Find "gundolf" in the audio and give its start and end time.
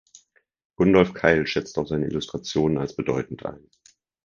0.77-1.13